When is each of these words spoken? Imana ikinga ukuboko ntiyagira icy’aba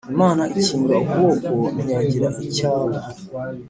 Imana 0.13 0.43
ikinga 0.57 0.93
ukuboko 1.03 1.53
ntiyagira 1.73 2.27
icy’aba 2.45 2.99